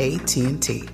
[0.00, 0.88] AT&T.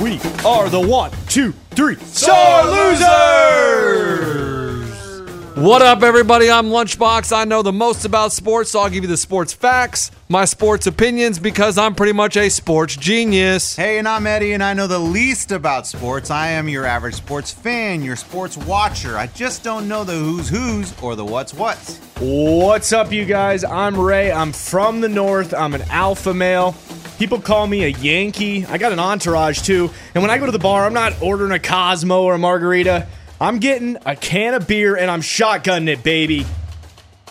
[0.00, 4.41] We are the one, two, three, star losers!
[5.62, 6.50] What up, everybody?
[6.50, 7.32] I'm Lunchbox.
[7.32, 10.88] I know the most about sports, so I'll give you the sports facts, my sports
[10.88, 13.76] opinions, because I'm pretty much a sports genius.
[13.76, 16.32] Hey, and I'm Eddie, and I know the least about sports.
[16.32, 19.16] I am your average sports fan, your sports watcher.
[19.16, 21.98] I just don't know the who's who's or the what's what's.
[22.18, 23.62] What's up, you guys?
[23.62, 24.32] I'm Ray.
[24.32, 25.54] I'm from the North.
[25.54, 26.74] I'm an alpha male.
[27.20, 28.66] People call me a Yankee.
[28.66, 29.92] I got an entourage too.
[30.16, 33.06] And when I go to the bar, I'm not ordering a Cosmo or a margarita.
[33.42, 36.46] I'm getting a can of beer and I'm shotgunning it, baby.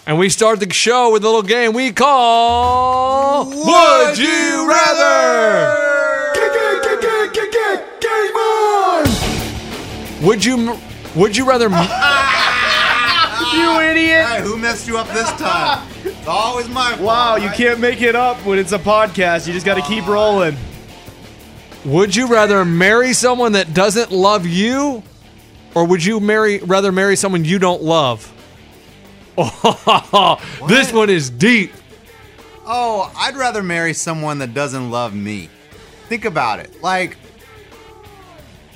[0.05, 6.33] And we start the show with a little game we call Would You Rather?
[8.01, 9.05] Game on!
[10.25, 10.77] Would you
[11.15, 11.69] would you rather
[13.55, 14.25] You idiot!
[14.25, 15.87] Hey, who messed you up this time?
[16.03, 17.01] It's always my fault.
[17.01, 17.55] Wow, you right?
[17.55, 19.47] can't make it up when it's a podcast.
[19.47, 20.57] You just got to keep rolling.
[21.85, 25.03] would you rather marry someone that doesn't love you
[25.75, 28.31] or would you marry rather marry someone you don't love?
[29.37, 31.71] Oh, this one is deep.
[32.65, 35.49] Oh, I'd rather marry someone that doesn't love me.
[36.07, 36.81] Think about it.
[36.83, 37.17] Like,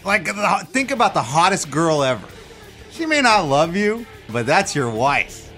[0.04, 0.28] like
[0.70, 2.28] think about the hottest girl ever.
[2.92, 5.52] She may not love you, but that's your wife.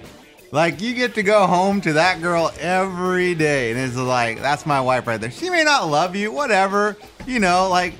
[0.51, 4.65] Like you get to go home to that girl every day, and it's like that's
[4.65, 5.29] my wife right there.
[5.31, 6.95] She may not love you, whatever.
[7.25, 7.93] You know, like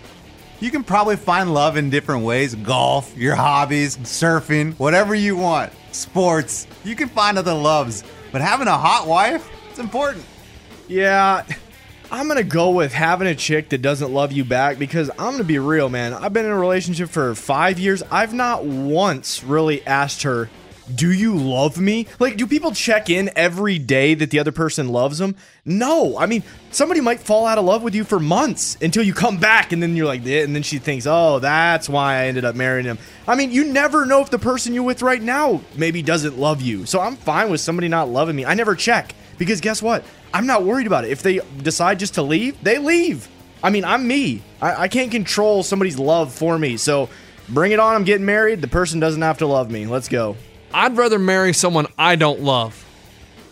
[0.59, 5.71] you can probably find love in different ways: golf, your hobbies, surfing, whatever you want,
[5.91, 6.67] sports.
[6.83, 10.25] You can find other loves, but having a hot wife, it's important.
[10.87, 11.45] Yeah,
[12.11, 15.43] I'm gonna go with having a chick that doesn't love you back because I'm gonna
[15.43, 16.13] be real, man.
[16.13, 18.01] I've been in a relationship for five years.
[18.09, 20.49] I've not once really asked her,
[20.93, 24.89] "Do you love me?" Like, do people check in every day that the other person
[24.89, 25.35] loves them?
[25.65, 26.17] No.
[26.17, 29.37] I mean, somebody might fall out of love with you for months until you come
[29.37, 32.45] back, and then you're like, "Eh," and then she thinks, "Oh, that's why I ended
[32.45, 35.61] up marrying him." I mean, you never know if the person you're with right now
[35.75, 36.85] maybe doesn't love you.
[36.85, 38.45] So I'm fine with somebody not loving me.
[38.45, 39.13] I never check.
[39.37, 40.03] Because guess what?
[40.33, 41.11] I'm not worried about it.
[41.11, 43.27] If they decide just to leave, they leave.
[43.63, 44.41] I mean, I'm me.
[44.61, 46.77] I, I can't control somebody's love for me.
[46.77, 47.09] So
[47.49, 47.95] bring it on.
[47.95, 48.61] I'm getting married.
[48.61, 49.85] The person doesn't have to love me.
[49.85, 50.35] Let's go.
[50.73, 52.83] I'd rather marry someone I don't love.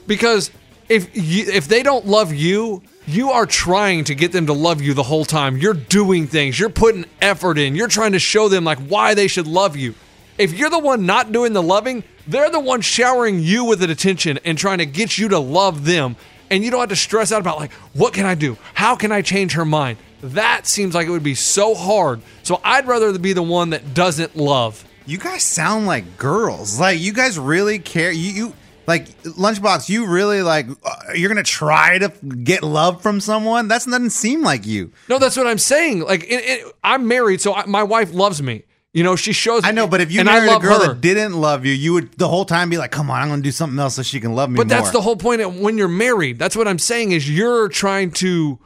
[0.08, 0.52] Because
[0.90, 4.82] if you, if they don't love you, you are trying to get them to love
[4.82, 5.58] you the whole time.
[5.58, 6.60] You're doing things.
[6.60, 7.76] You're putting effort in.
[7.76, 9.94] You're trying to show them like why they should love you.
[10.38, 14.40] If you're the one not doing the loving, they're the one showering you with attention
[14.44, 16.16] and trying to get you to love them.
[16.50, 18.58] And you don't have to stress out about like, what can I do?
[18.74, 19.98] How can I change her mind?
[20.22, 22.22] That seems like it would be so hard.
[22.44, 24.84] So I'd rather be the one that doesn't love.
[25.06, 26.80] You guys sound like girls.
[26.80, 28.12] Like you guys really care.
[28.12, 28.54] You, you
[28.88, 29.90] like lunchbox.
[29.90, 30.68] You really like.
[30.84, 32.10] Uh, you're gonna try to
[32.44, 33.68] get love from someone.
[33.68, 34.92] That doesn't seem like you.
[35.10, 36.00] No, that's what I'm saying.
[36.02, 38.64] Like, it, it, I'm married, so I, my wife loves me.
[38.94, 39.64] You know, she shows.
[39.66, 40.94] I know, but if you married a girl her.
[40.94, 43.42] that didn't love you, you would the whole time be like, "Come on, I'm gonna
[43.42, 45.42] do something else so she can love me." But that's the whole point.
[45.42, 48.58] Of when you're married, that's what I'm saying is you're trying to,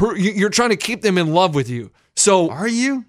[0.00, 1.92] you- you're trying to keep them in love with you.
[2.16, 3.04] So Are you?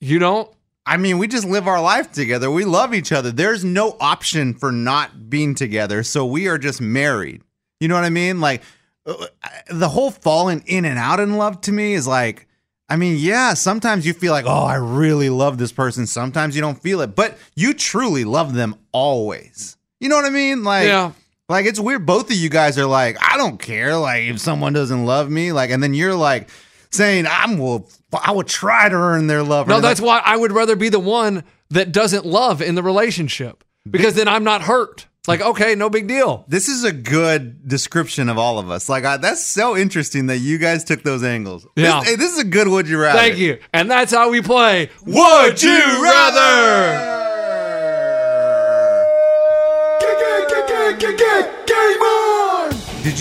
[0.00, 0.52] you know,
[0.84, 2.50] I mean, we just live our life together.
[2.50, 3.30] We love each other.
[3.30, 6.02] There's no option for not being together.
[6.02, 7.42] So we are just married.
[7.80, 8.40] You know what I mean?
[8.40, 8.62] Like
[9.06, 9.26] uh,
[9.70, 12.48] the whole falling in and out in love to me is like,
[12.88, 16.06] I mean, yeah, sometimes you feel like, oh, I really love this person.
[16.06, 19.76] Sometimes you don't feel it, but you truly love them always.
[20.00, 20.62] You know what I mean?
[20.64, 21.12] Like, Yeah.
[21.48, 22.04] like it's weird.
[22.06, 23.96] Both of you guys are like, I don't care.
[23.96, 26.48] Like if someone doesn't love me, like, and then you're like
[26.92, 29.68] saying, I'm will, I will try to earn their love.
[29.68, 33.64] No, that's why I would rather be the one that doesn't love in the relationship
[33.88, 35.06] because then I'm not hurt.
[35.28, 36.44] Like, okay, no big deal.
[36.48, 38.88] This is a good description of all of us.
[38.88, 41.64] Like I, that's so interesting that you guys took those angles.
[41.76, 42.00] Yeah.
[42.00, 43.18] This, hey, this is a good would you rather.
[43.20, 43.58] Thank you.
[43.72, 47.11] And that's how we play Would You Rather?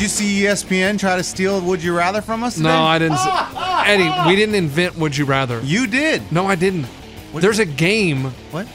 [0.02, 2.58] You see ESPN try to steal Would You Rather from us?
[2.58, 2.78] No, today?
[2.78, 3.20] I didn't.
[3.88, 5.60] Eddie, we didn't invent Would You Rather.
[5.62, 6.32] You did.
[6.32, 6.88] No, I didn't.
[7.34, 8.26] There's a game.
[8.52, 8.68] What?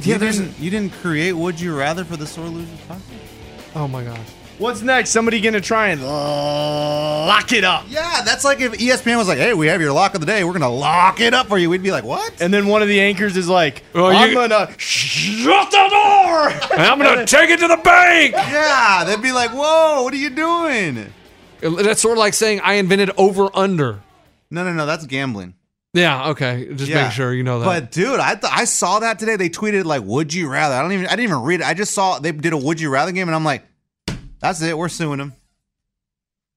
[0.00, 0.38] Yeah, you there's.
[0.38, 0.58] didn't.
[0.58, 3.76] You didn't create Would You Rather for the Sore Losers podcast.
[3.76, 4.18] Oh my gosh.
[4.60, 5.08] What's next?
[5.10, 7.86] Somebody gonna try and lock it up.
[7.88, 10.44] Yeah, that's like if ESPN was like, "Hey, we have your lock of the day.
[10.44, 12.88] We're gonna lock it up for you." We'd be like, "What?" And then one of
[12.88, 16.48] the anchors is like, Oh, I'm you- gonna shut the door.
[16.78, 18.32] And I'm gonna take it to the bank.
[18.34, 21.12] Yeah, they'd be like, "Whoa, what are you doing?"
[21.62, 24.00] That's sort of like saying I invented over under.
[24.50, 24.84] No, no, no.
[24.86, 25.54] That's gambling.
[25.94, 26.28] Yeah.
[26.30, 26.68] Okay.
[26.74, 27.04] Just Yeah.
[27.04, 27.64] make sure you know that.
[27.66, 29.36] But dude, I th- I saw that today.
[29.36, 31.66] They tweeted like, "Would you rather?" I don't even I didn't even read it.
[31.66, 33.64] I just saw they did a "Would you rather" game, and I'm like,
[34.40, 34.76] "That's it.
[34.76, 35.34] We're suing them."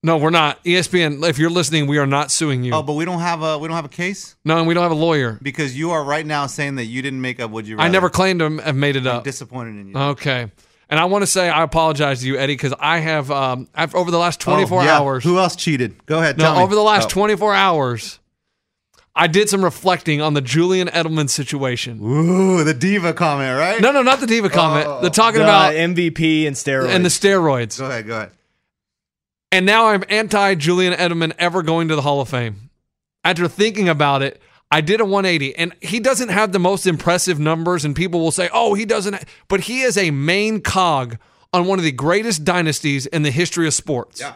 [0.06, 0.62] no, we're not.
[0.66, 1.24] ESPN.
[1.28, 2.74] If you're listening, we are not suing you.
[2.74, 4.84] Oh, but we don't have a we don't have a case no, and we don't
[4.84, 5.40] have a lawyer.
[5.42, 7.92] because you are right now saying that you didn't make up "Would you rather." I
[7.92, 9.24] never claimed to have made it I'm up.
[9.24, 9.96] disappointed in you.
[9.98, 10.52] Okay.
[10.90, 13.96] And I want to say I apologize to you, Eddie, because I have um, I've,
[13.96, 14.98] over the last 24 Oh, yeah.
[15.00, 15.24] hours.
[15.24, 16.06] Who else cheated?
[16.06, 16.38] Go ahead.
[16.38, 16.62] no, tell me.
[16.62, 17.10] over the last Oh.
[17.10, 18.20] 24 hours,
[19.16, 22.00] I did some reflecting on the Julian Edelman situation.
[22.02, 23.80] Ooh, the diva comment, right?
[23.80, 24.88] No, no, not the diva comment.
[24.88, 25.02] Oh.
[25.02, 26.90] the talking The about MVP and steroids.
[26.90, 27.78] and the steroids.
[27.78, 28.08] Go ahead.
[28.08, 28.32] Go ahead.
[29.52, 32.72] And now I'm anti Julian Edelman ever going to the Hall of Fame.
[33.24, 37.40] After thinking about it, I did a 180, and he doesn't have the most impressive
[37.40, 39.16] numbers, and people will say, oh, he doesn't,
[39.48, 41.20] but he is a main cog
[41.54, 44.20] on one of the greatest dynasties in the history of sports.
[44.20, 44.34] Yeah.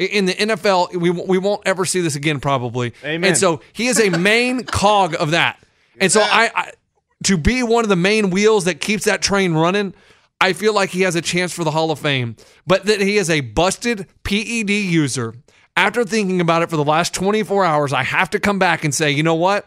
[0.00, 2.94] In the NFL, we, we won't ever see this again, probably.
[3.04, 3.28] Amen.
[3.28, 5.58] And so he is a main cog of that.
[6.00, 6.72] And so I, I,
[7.24, 9.92] to be one of the main wheels that keeps that train running,
[10.40, 12.36] I feel like he has a chance for the Hall of Fame.
[12.66, 15.34] But that he is a busted PED user.
[15.76, 18.94] After thinking about it for the last 24 hours, I have to come back and
[18.94, 19.66] say, you know what?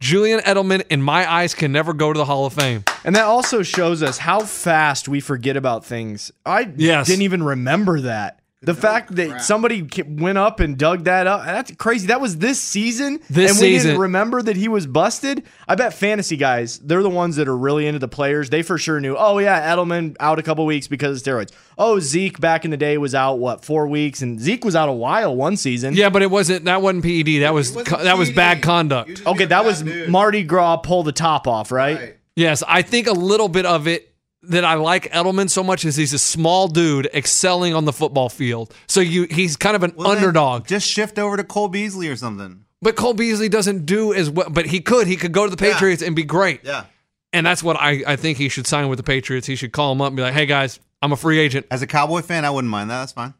[0.00, 2.84] Julian Edelman, in my eyes, can never go to the Hall of Fame.
[3.04, 6.32] And that also shows us how fast we forget about things.
[6.44, 7.06] I Yes.
[7.06, 8.40] didn't even remember that.
[8.64, 12.06] The fact that somebody went up and dug that up, that's crazy.
[12.06, 13.18] That was this season.
[13.28, 13.88] This and we season.
[13.88, 15.42] didn't remember that he was busted.
[15.66, 18.50] I bet fantasy guys, they're the ones that are really into the players.
[18.50, 21.50] They for sure knew, oh, yeah, Edelman out a couple weeks because of steroids.
[21.76, 24.22] Oh, Zeke back in the day was out, what, four weeks?
[24.22, 25.94] And Zeke was out a while one season.
[25.94, 26.64] Yeah, but it wasn't.
[26.66, 27.42] That wasn't PED.
[27.42, 29.26] That was wasn't co- that was bad conduct.
[29.26, 32.16] Okay, that was Mardi Gras pull the top off, right?
[32.36, 34.11] Yes, I think a little bit of it
[34.44, 38.28] that I like Edelman so much is he's a small dude excelling on the football
[38.28, 38.74] field.
[38.88, 40.66] So you he's kind of an Well, underdog.
[40.66, 42.64] Just shift over to Cole Beasley or something.
[42.80, 44.50] But Cole Beasley doesn't do as well.
[44.50, 45.06] But he could.
[45.06, 45.74] He could go to the Yeah.
[45.74, 46.60] Patriots and be great.
[46.64, 46.84] Yeah.
[47.32, 49.46] And that's what I, I think he should sign with the Patriots.
[49.46, 51.66] He should call him up and be like, hey guys, I'm a free agent.
[51.70, 52.98] As a Cowboy fan, I wouldn't mind that.
[53.00, 53.34] That's fine.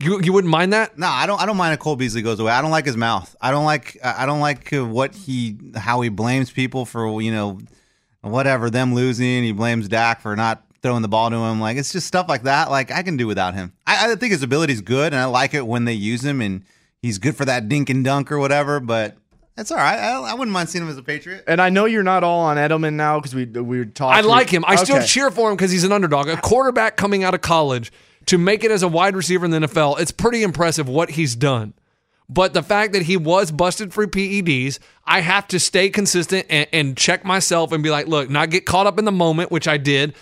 [0.00, 0.98] You you wouldn't mind that?
[0.98, 1.40] No, I don't.
[1.40, 2.52] I don't mind if Cole Beasley goes away.
[2.52, 3.34] I don't like his mouth.
[3.40, 3.96] I don't like.
[4.04, 7.58] I don't like what he how he blames people for you know
[8.24, 9.42] whatever them losing.
[9.42, 11.60] He blames Dak for not throwing the ball to him.
[11.60, 12.70] Like it's just stuff like that.
[12.70, 13.72] Like I can do without him.
[13.86, 16.64] I, I think his ability's good, and I like it when they use him, and
[17.00, 18.80] he's good for that dink and dunk or whatever.
[18.80, 19.16] But
[19.56, 19.98] it's all right.
[19.98, 21.44] I, I wouldn't mind seeing him as a Patriot.
[21.46, 24.16] And I know you're not all on Edelman now because we we were talking.
[24.16, 24.64] I like him.
[24.66, 26.28] I still cheer for him because he's an underdog.
[26.28, 27.92] A quarterback coming out of college
[28.26, 31.36] to make it as a wide receiver in the NFL, it's pretty impressive what he's
[31.36, 31.74] done.
[32.28, 36.66] But the fact that he was busted for PEDs, I have to stay consistent and,
[36.72, 39.68] and check myself and be like, look, not get caught up in the moment, which
[39.68, 40.14] I did,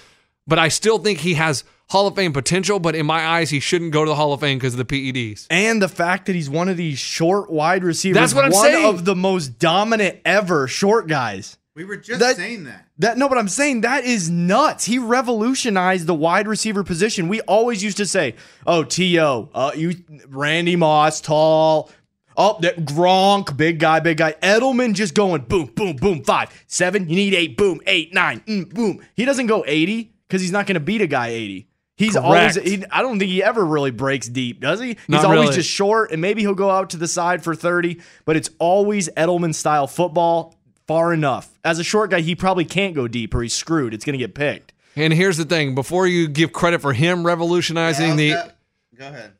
[0.47, 2.81] but I still think he has Hall of Fame potential.
[2.81, 5.13] But in my eyes, he shouldn't go to the Hall of Fame because of the
[5.13, 5.47] PEDs.
[5.51, 8.19] and the fact that he's one of these short wide receivers.
[8.21, 8.87] That's what I'm one saying.
[8.87, 11.57] of the most dominant ever short guys.
[11.75, 12.87] We were just That- saying that.
[12.99, 14.85] That no, but I'm saying that is nuts.
[14.85, 17.29] He revolutionized the wide receiver position.
[17.29, 18.35] We always used to say,
[18.67, 19.95] "Oh, To, uh, you
[20.29, 21.91] Randy Moss, tall."
[22.37, 24.35] Oh, that Gronk, big guy, big guy.
[24.43, 26.23] Edelman just going boom, boom, boom.
[26.25, 27.09] Five, seven.
[27.09, 27.57] You need eight.
[27.57, 28.41] Boom, eight, nine.
[28.47, 29.01] Mm, boom.
[29.15, 31.69] He doesn't go eighty because he's not going to beat a guy eighty.
[31.97, 32.57] He's always.
[32.57, 34.89] He, I don't think he ever really breaks deep, does he?
[34.89, 35.55] He's Not always really.
[35.57, 38.01] just short, and maybe he'll go out to the side for thirty.
[38.25, 40.55] But it's always Edelman style football
[40.93, 41.49] far enough.
[41.65, 43.95] As a short guy, he probably can't go deep or he's screwed.
[43.95, 44.73] It's going to get picked.
[44.95, 48.53] And here's the thing: before you give credit for him revolutionizing the,
[48.97, 49.33] Go ahead.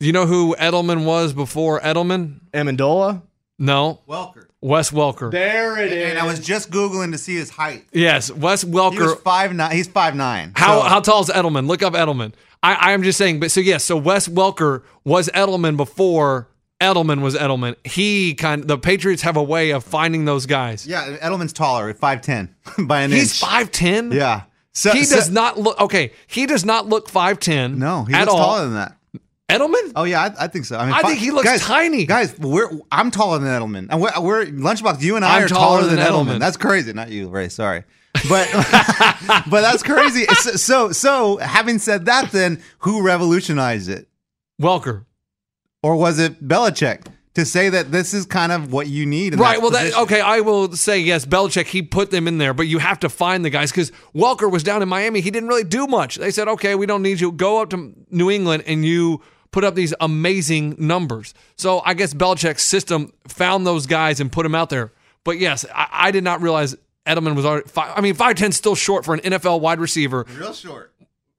[0.00, 2.40] Do you know who Edelman was before Edelman?
[2.52, 3.22] Amendola?
[3.56, 4.46] No, Welker.
[4.60, 5.30] Wes Welker.
[5.30, 6.10] There it is.
[6.10, 7.84] And I was just googling to see his height.
[7.92, 9.18] yes, Wes He was Welker.
[9.22, 9.70] five nine.
[9.76, 10.52] He's five nine.
[10.56, 11.68] How So- how tall is Edelman?
[11.68, 12.32] Look up Edelman.
[12.64, 16.48] I I'm just saying, but so yes, so Wes Welker was Edelman before
[16.84, 17.74] Edelman was Edelman.
[17.86, 20.86] He kind of, the Patriots have a way of finding those guys.
[20.86, 23.40] Yeah, Edelman's taller, at five ten by an He's inch.
[23.40, 24.12] five ten.
[24.12, 24.42] Yeah.
[24.72, 26.12] So, he so- does not look okay.
[26.26, 27.78] He does not look five ten.
[27.78, 28.38] No, he at looks all.
[28.38, 28.96] taller than that.
[29.48, 29.92] Edelman.
[29.94, 30.76] Oh yeah, I, I think so.
[30.78, 32.06] I mean, I think he looks guys, tiny.
[32.06, 33.88] Guys, we're I'm taller than Edelman.
[33.90, 35.02] And we're, we're lunchbox.
[35.02, 36.36] You and I I'm are taller taller, than, than Edelman.
[36.36, 36.40] Edelman.
[36.40, 36.92] That's crazy.
[36.94, 37.50] Not you, Ray.
[37.50, 37.84] Sorry,
[38.28, 38.48] but
[39.50, 40.24] but that's crazy.
[40.40, 44.08] So, so so having said that, then who revolutionized it,
[44.60, 45.04] Welker.
[45.84, 49.34] Or was it Belichick to say that this is kind of what you need?
[49.34, 49.60] In Right.
[49.60, 50.22] Well, that okay.
[50.22, 51.26] I will say yes.
[51.26, 54.50] Belichick he put them in there, but you have to find the guys because Welker
[54.50, 55.20] was down in Miami.
[55.20, 56.16] He didn't really do much.
[56.16, 57.30] They said, okay, we don't need you.
[57.32, 61.34] Go up to New England and you put up these amazing numbers.
[61.56, 64.90] So I guess Belichick's system found those guys and put them out there.
[65.22, 66.76] But yes, I, I did not realize
[67.06, 67.68] Edelman was already.
[67.68, 70.24] Five, I mean, five ten still short for an NFL wide receiver.
[70.38, 70.93] real short.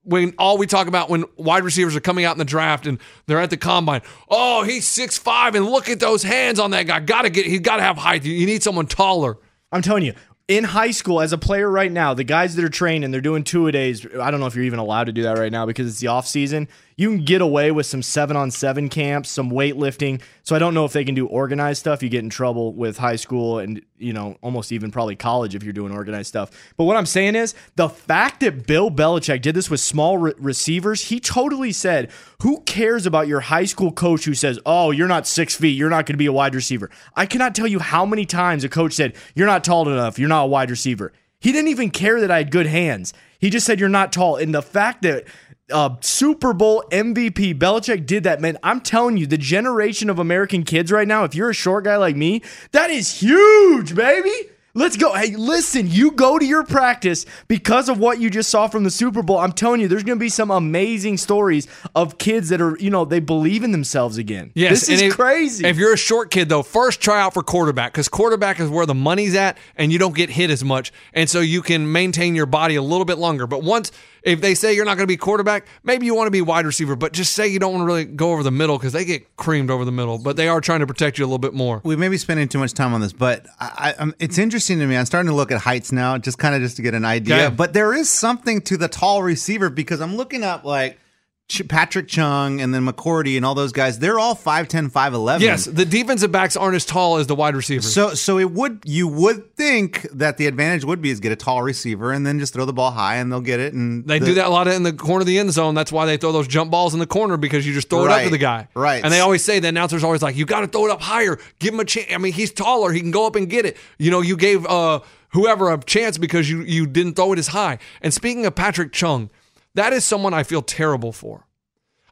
[0.06, 3.00] When all we talk about when wide receivers are coming out in the draft and
[3.26, 4.02] they're at the combine.
[4.30, 7.00] Oh, he's six five, and look at those hands on that guy.
[7.02, 7.46] Got to get.
[7.46, 8.24] He's got to have height.
[8.24, 9.38] You need someone taller.
[9.72, 10.14] I'm telling you,
[10.48, 13.44] in high school, as a player right now, the guys that are training, they're doing
[13.44, 14.06] two a days.
[14.20, 16.08] I don't know if you're even allowed to do that right now because it's the
[16.08, 16.68] off season.
[16.98, 20.22] You can get away with some seven on seven camps, some weightlifting.
[20.44, 22.02] So I don't know if they can do organized stuff.
[22.02, 25.64] You get in trouble with high school and you know almost even probably college if
[25.64, 26.52] you're doing organized stuff.
[26.78, 30.34] But what I'm saying is the fact that Bill Belichick did this with small re-
[30.38, 32.12] receivers, he totally said,
[32.42, 35.90] "Who cares about your high school coach who says, "Oh, you're not six feet, you're
[35.90, 38.70] not going to be a wide receiver." I cannot tell you how many times a
[38.70, 41.12] coach said, "You're not tall enough, you're not a wide receiver."
[41.42, 43.14] He didn't even care that I had good hands.
[43.38, 45.26] He just said, "You're not tall." And the fact that
[45.72, 48.58] uh, Super Bowl MVP Belichick did that, man.
[48.64, 51.98] I'm telling you, the generation of American kids right now, if you're a short guy
[51.98, 52.42] like me,
[52.72, 54.32] that is huge, baby.
[54.78, 55.14] Let's go.
[55.14, 58.92] Hey, listen, you go to your practice because of what you just saw from the
[58.92, 59.38] Super Bowl.
[59.38, 62.90] I'm telling you, there's going to be some amazing stories of kids that are, you
[62.90, 64.52] know, they believe in themselves again.
[64.54, 65.66] Yes, this is if- crazy.
[65.66, 68.86] If you're a short kid, though, first try out for quarterback because quarterback is where
[68.86, 72.36] the money's at, and you don't get hit as much, and so you can maintain
[72.36, 73.48] your body a little bit longer.
[73.48, 73.94] But once
[74.26, 76.66] if they say you're not going to be quarterback, maybe you want to be wide
[76.66, 79.06] receiver, but just say you don't want to really go over the middle because they
[79.06, 80.18] get creamed over the middle.
[80.18, 81.80] But they are trying to protect you a little bit more.
[81.84, 84.80] we may be spending too much time on this, but I, I, um, it's interesting
[84.80, 84.98] to me.
[84.98, 87.46] I'm starting to look at heights now, just kind of just to get an idea.
[87.48, 87.56] Okay.
[87.56, 90.98] But there is something to the tall receiver because I'm looking up like
[91.48, 94.00] Ch- Patrick Chung and then McCourty and all those guys.
[94.00, 95.42] They're all 5'10", 5'11".
[95.42, 97.94] Yes, the defensive backs aren't as tall as the wide receivers.
[97.94, 101.36] So, so it would you would think that the advantage would be is get a
[101.36, 103.74] tall receiver and then just throw the ball high and they'll get it.
[103.74, 105.76] And They the- do that a lot in the corner of the end zone.
[105.76, 108.12] That's why they throw those jump balls in the corner because you just throw it
[108.12, 108.68] up to the guy.
[108.74, 109.04] right.
[109.04, 111.38] And they always say the announcer's always like, "You got to throw it up higher.
[111.60, 112.08] Give him a chance.
[112.12, 112.92] I mean, he's taller.
[112.92, 113.78] He can go up and get it.
[114.00, 117.50] You know, you gave uh, whoever a chance because you you didn't throw it as
[117.50, 119.30] high." And speaking of Patrick Chung,
[119.76, 121.48] that is someone I feel terrible for.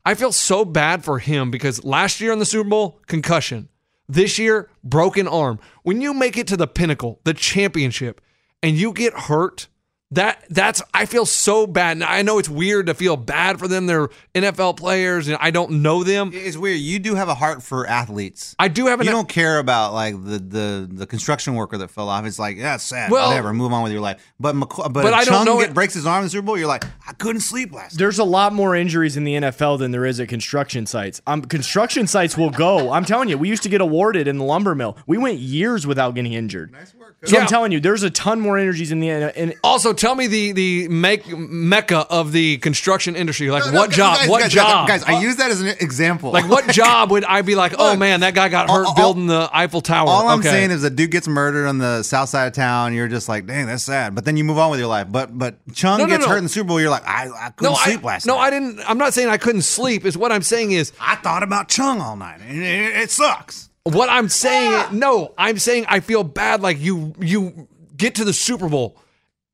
[0.06, 3.70] I feel so bad for him because last year in the Super Bowl, concussion.
[4.08, 5.60] This year, broken arm.
[5.84, 8.22] When you make it to the pinnacle, the championship,
[8.62, 9.68] and you get hurt,
[10.14, 11.92] that that's I feel so bad.
[11.98, 13.86] And I know it's weird to feel bad for them.
[13.88, 16.32] They're NFL players and I don't know them.
[16.34, 16.80] It's weird.
[16.80, 18.56] You do have a heart for athletes.
[18.60, 21.90] I do have an you don't care about like the the the construction worker that
[21.90, 22.26] fell off.
[22.26, 23.12] It's like yeah, sad.
[23.12, 23.54] Well- whatever.
[23.54, 24.22] Move on with your life.
[24.40, 26.30] But McC- but, But if I don't know get, it- breaks his arm in the
[26.30, 26.58] Super Bowl.
[26.58, 27.94] You're like I couldn't sleep last.
[27.94, 28.00] night.
[28.00, 31.22] There's a lot more injuries in the NFL than there is at construction sites.
[31.28, 32.92] Um, construction sites will go.
[32.92, 34.98] I'm telling you, we used to get awarded in the lumber mill.
[35.08, 36.72] We went years without getting injured.
[36.72, 37.16] Nice work.
[37.26, 37.42] So Yeah.
[37.44, 39.10] I'm telling you, there's a ton more injuries in the
[39.42, 43.50] in, Also, tell me the the make mecca of the construction industry.
[43.50, 44.18] Like No, no, what guys, job?
[44.18, 44.88] guys, what guys, job?
[44.88, 46.32] Guys, I use that as an example.
[46.32, 47.74] like what job would I be like?
[47.80, 50.10] Oh man, that guy got hurt all- building the Eiffel Tower.
[50.10, 50.50] All I'm Okay.
[50.50, 52.94] saying is a dude gets murdered on the south side of town.
[52.94, 54.14] You're just like, dang, that's sad.
[54.14, 55.08] But then you move on with your life.
[55.10, 56.82] But but Chung No, gets hurt in the Super Bowl.
[56.82, 58.34] You're like, I, I couldn't no, I, sleep last night.
[58.34, 58.40] no.
[58.40, 58.80] I didn't.
[58.88, 60.06] I'm not saying I couldn't sleep.
[60.06, 62.42] Is what I'm saying is I thought about Chung all night.
[62.42, 63.70] and It, it sucks.
[63.84, 64.90] What I'm saying, ah.
[64.92, 66.62] no, I'm saying I feel bad.
[66.62, 67.68] Like you, you
[67.98, 68.98] get to the Super Bowl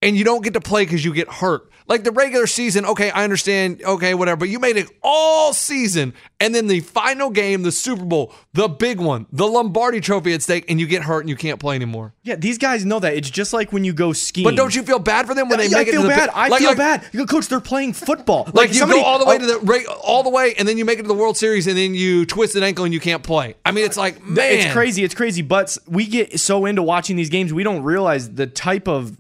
[0.02, 1.66] and you don't get to play because you get hurt.
[1.88, 6.14] Like the regular season, okay, I understand, okay, whatever, but you made it all season.
[6.40, 10.44] And then the final game, the Super Bowl, the big one, the Lombardi trophy at
[10.44, 12.14] stake, and you get hurt and you can't play anymore.
[12.22, 13.16] Yeah, these guys know that.
[13.16, 14.44] It's just like when you go skiing.
[14.46, 16.08] But don't you feel bad for them when they Yeah, make I it feel to
[16.10, 16.30] the bad.
[16.32, 17.04] I like- feel like- bad.
[17.12, 18.48] You go, Coach, they're playing football.
[18.54, 20.78] Like, you somebody- go all the way oh, to the all the way, and then
[20.78, 23.00] you make it to the World Series, and then you twist an ankle and you
[23.00, 23.56] can't play.
[23.66, 25.04] I mean, it's like man, It's crazy.
[25.04, 25.42] It's crazy.
[25.42, 29.18] But we get so into watching these games, we don't realize the type of.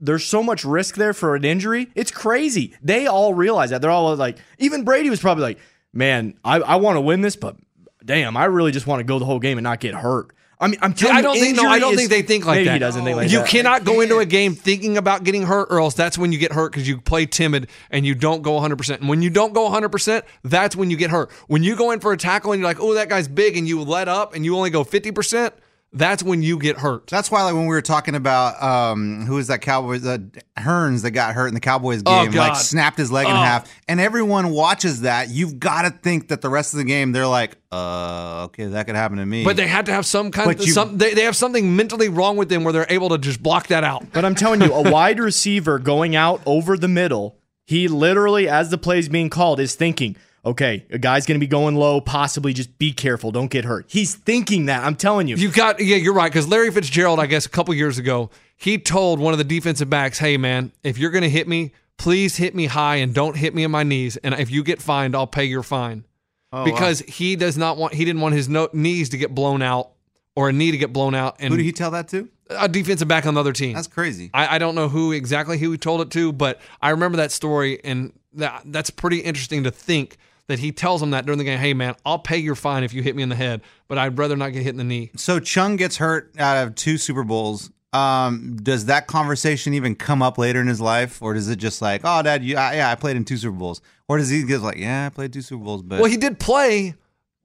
[0.00, 1.88] There's so much risk there for an injury.
[1.94, 2.74] It's crazy.
[2.82, 3.80] They all realize that.
[3.82, 5.58] They're all like, even Brady was probably like,
[5.92, 7.56] man, I, I want to win this, but
[8.04, 10.30] damn, I really just want to go the whole game and not get hurt.
[10.60, 12.46] I mean, I'm telling I don't you, think no, I don't is- think they think
[12.46, 12.72] like maybe that.
[12.74, 13.48] he doesn't think like you that.
[13.48, 16.52] cannot go into a game thinking about getting hurt, or else that's when you get
[16.52, 18.76] hurt because you play timid and you don't go 100.
[18.76, 21.30] percent And when you don't go 100, percent that's when you get hurt.
[21.48, 23.66] When you go in for a tackle and you're like, oh, that guy's big, and
[23.66, 25.54] you let up and you only go 50 percent,
[25.94, 27.06] that's when you get hurt.
[27.06, 30.18] That's why, like when we were talking about um, who was that Cowboys uh,
[30.58, 32.48] Hearns that got hurt in the Cowboys Oh, game, God.
[32.48, 33.36] like snapped his leg in Oh.
[33.36, 35.30] half, and everyone watches that.
[35.30, 38.86] You've got to think that the rest of the game, they're like, uh, okay, that
[38.86, 39.44] could happen to me.
[39.44, 40.98] But they had to have some kind But of you- some.
[40.98, 43.84] They, they have something mentally wrong with them where they're able to just block that
[43.84, 44.12] out.
[44.12, 47.36] But I'm telling you, a wide receiver going out over the middle,
[47.66, 51.44] he literally, as the play is being called, is thinking, okay, a guy's going to
[51.44, 53.86] be going low, possibly just be careful, don't get hurt.
[53.88, 54.84] He's thinking that.
[54.84, 55.36] I'm telling you.
[55.36, 56.30] You got yeah, you're right.
[56.30, 59.90] Because Larry Fitzgerald, I guess, a couple years ago, he told one of the defensive
[59.90, 63.36] backs, "Hey, man, if you're going to hit me, please hit me high and don't
[63.36, 64.16] hit me in my knees.
[64.18, 66.04] And if you get fined, I'll pay your fine."
[66.52, 69.62] Oh, because he does not want he didn't want his no, knees to get blown
[69.62, 69.90] out
[70.36, 72.28] or a knee to get blown out, and who did he tell that to?
[72.50, 73.74] a defensive back on the other team.
[73.74, 74.30] That's crazy.
[74.34, 77.32] I, I don't know who exactly who he told it to, but I remember that
[77.32, 81.44] story, and that that's pretty interesting to think that he tells him that during the
[81.44, 81.58] game.
[81.58, 84.18] Hey, man, I'll pay your fine if you hit me in the head, but I'd
[84.18, 85.10] rather not get hit in the knee.
[85.16, 87.70] So Chung gets hurt out of two Super Bowls.
[87.92, 91.80] Um, does that conversation even come up later in his life, or does it just
[91.80, 94.42] like, oh, Dad, you, I, yeah, I played in two Super Bowls, or does he
[94.42, 96.94] get like, yeah, I played two Super Bowls, but Well, he did play,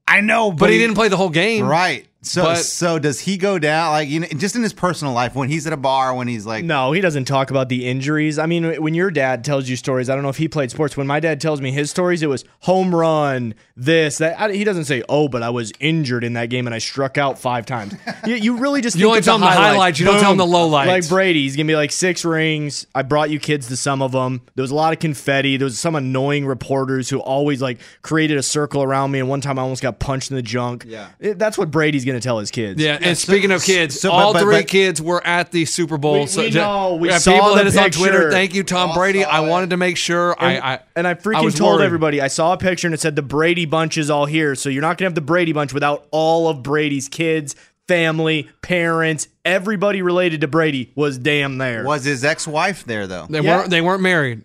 [0.08, 1.66] I know, but he didn't play the whole game.
[1.68, 2.08] Right.
[2.22, 5.34] So But- so does he go down like you know just in his personal life
[5.34, 8.38] when he's at a bar when he's like No, he doesn't talk about the injuries.
[8.38, 10.98] I mean, when your dad tells you stories, I don't know if he played sports.
[10.98, 14.38] When my dad tells me his stories, it was home run, this, that.
[14.38, 17.16] I, he doesn't say, "Oh, but I was injured in that game and I struck
[17.16, 17.94] out five times."
[18.26, 20.36] you, you really just You think only tell him the highlights, you don't tell him
[20.36, 20.52] the Boom.
[20.72, 20.86] lowlights.
[20.88, 22.86] Like Brady, he's gonna be like six rings.
[22.94, 24.42] I brought you kids to some of them.
[24.56, 25.56] There was a lot of confetti.
[25.56, 29.20] There was some annoying reporters who always like created a circle around me.
[29.20, 30.84] And one time I almost got punched in the junk.
[30.86, 31.08] Yeah.
[31.18, 32.82] It- that's what Brady's gonna tell his kids.
[32.82, 35.64] Yeah, and speaking of kids, so- but- all but- three but- kids were at the
[35.64, 36.20] Super Bowl.
[36.20, 36.94] We- so we ju- know.
[36.96, 38.12] We yeah, saw people the hit us on Twitter.
[38.18, 38.30] picture.
[38.30, 39.24] Thank you, Tom All Brady.
[39.24, 41.86] I wanted to make sure And, I, I and I freaking was told worried.
[41.86, 42.20] everybody.
[42.20, 44.54] I saw a picture and it said the Brady bunch is all here.
[44.54, 47.54] So you're not gonna have the Brady bunch without all of Brady's kids,
[47.88, 51.82] family, parents, everybody related to Brady was damn there.
[51.84, 53.26] was his ex-wife there though?
[53.28, 53.56] They Yeah.
[53.58, 53.70] weren't.
[53.70, 54.42] They weren't married.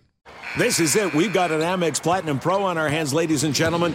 [0.58, 1.14] This is it.
[1.14, 3.94] We've got an Amex Platinum Pro on our hands, ladies and gentlemen.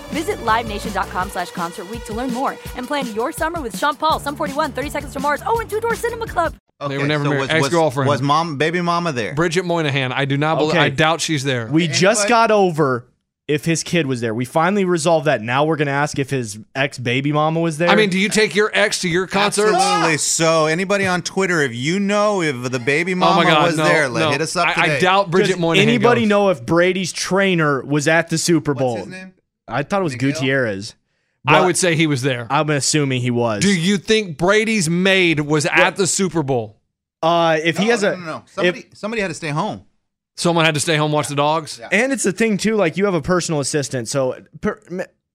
[0.11, 4.19] Visit LiveNation.com slash Concert Week to learn more and plan your summer with Sean Paul,
[4.19, 6.53] Sum 41, 30 Seconds to Mars, oh, and Two Door Cinema Club.
[6.87, 7.41] They were never married.
[7.41, 8.07] Was, Ex-girlfriend.
[8.07, 9.35] Was, was mom, baby mama there?
[9.35, 10.11] Bridget Moynahan.
[10.11, 10.71] I do not believe.
[10.71, 10.79] Okay.
[10.79, 11.67] I doubt she's there.
[11.67, 13.05] We just got over
[13.47, 14.33] if his kid was there.
[14.33, 15.41] We finally resolved that.
[15.41, 17.89] Now we're gonna ask if his ex baby mama was there.
[17.89, 19.73] I mean, do you take your ex to your concert?
[19.73, 20.17] Absolutely.
[20.17, 23.77] So, anybody on Twitter, if you know if the baby mama oh my God, was
[23.77, 24.31] no, there, let no.
[24.31, 24.97] hit us up I, today.
[24.97, 25.81] I doubt Bridget Does Moynahan.
[25.81, 26.29] anybody goes.
[26.29, 28.95] know if Brady's trainer was at the Super Bowl?
[28.95, 29.33] What's his name?
[29.67, 30.31] I thought it was Miguel?
[30.31, 30.95] Gutierrez.
[31.47, 32.45] I would say he was there.
[32.51, 33.61] I'm assuming he was.
[33.63, 36.77] Do you think Brady's maid was at the Super Bowl?
[37.23, 38.37] uh, if he No, has no, a, no, no.
[38.45, 39.85] if- Somebody, somebody had to stay home.
[40.37, 41.79] Someone had to stay home watch the dogs.
[41.91, 44.07] And it's the thing too, like you have a personal assistant.
[44.07, 44.79] So per,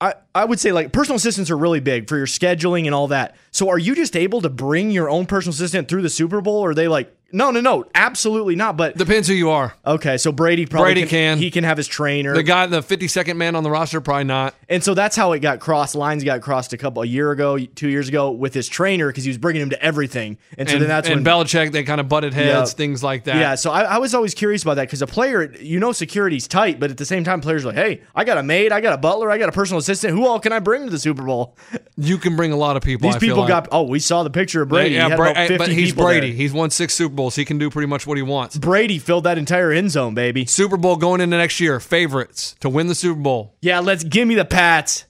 [0.00, 3.08] I, I would say like personal assistants are really big for your scheduling and all
[3.08, 3.36] that.
[3.56, 6.58] So are you just able to bring your own personal assistant through the Super Bowl?
[6.58, 8.76] Or are they like, no, no, no, absolutely not.
[8.76, 9.74] But Depends who you are.
[9.84, 11.38] okay, so Brady probably Brady can.
[11.38, 12.34] he can have his trainer.
[12.34, 14.54] The guy, the 52nd man on the roster, probably not.
[14.68, 15.96] And so that's how it got crossed.
[15.96, 19.24] Lines got crossed a couple a year ago, two years ago with his trainer because
[19.24, 20.38] he was bringing him to everything.
[20.56, 22.76] And so and then that's and when Belichick, they kind of butted heads, Yeah.
[22.76, 23.36] things like that.
[23.36, 26.46] Yeah, so I, I was always curious about that because a player, you know, security's
[26.46, 28.80] tight, but at the same time, players are like, hey, I got a maid, I
[28.80, 30.14] got a butler, I got a personal assistant.
[30.14, 31.56] Who all can I bring to the Super Bowl?
[31.96, 33.08] You can bring a lot of people.
[33.08, 33.64] These I people like.
[33.64, 33.68] got.
[33.72, 34.94] Oh, we saw the picture of Brady.
[34.94, 36.28] Yeah, he had Bra- about 50 but he's Brady.
[36.28, 36.36] there.
[36.36, 37.34] He's won six Super Bowls.
[37.36, 38.56] He can do pretty much what he wants.
[38.58, 40.46] Brady filled that entire end zone, baby.
[40.46, 41.80] Super Bowl going into next year.
[41.80, 43.54] Favorites to win the Super Bowl.
[43.62, 45.04] Yeah, let's give me the Pats.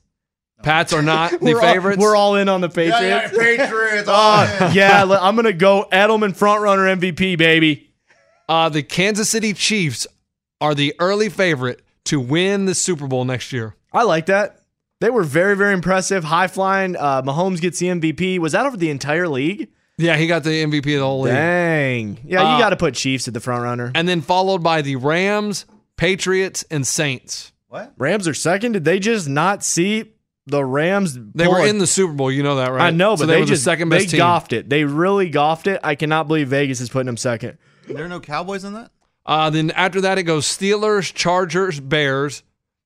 [0.63, 1.99] Pats are not the we're all- favorites.
[2.01, 3.37] we're all in on the Patriots.
[3.37, 4.09] Patriots.
[4.11, 7.91] Oh, yeah, I'm gonna go Edelman frontrunner MVP, baby.
[8.49, 10.07] uh, the Kansas City Chiefs
[10.61, 13.75] are the early favorite to win the Super Bowl next year.
[13.93, 14.61] I like that.
[15.01, 16.25] They were very, very impressive.
[16.25, 16.97] High flying.
[16.97, 18.39] Uh, Mahomes gets the MVP.
[18.39, 19.69] Was that over the entire league?
[19.99, 21.35] Yeah, he got the MVP of the whole league.
[21.35, 22.19] Dang.
[22.25, 23.93] Yeah, Uh, you got to put Chiefs at the front runner.
[23.95, 25.65] And then followed by the Rams,
[25.97, 27.53] Patriots, and Saints.
[27.69, 27.93] What?
[27.99, 28.73] Rams are second.
[28.73, 30.13] Did they just not see
[30.47, 31.19] the Rams?
[31.35, 32.31] They were a- in the Super Bowl.
[32.31, 32.83] You know that, right?
[32.87, 34.19] I know, but so they, they, were just the second they best team.
[34.19, 34.69] golfed it.
[34.69, 35.81] They really golfed it.
[35.83, 37.59] I cannot believe Vegas is putting them second.
[37.89, 38.91] There are no Cowboys in that?
[39.25, 42.43] Uh, then after that, it goes Steelers, Chargers, Bears.